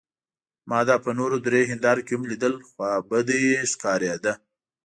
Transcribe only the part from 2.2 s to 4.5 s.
لیدل، خوابدې ښکارېده.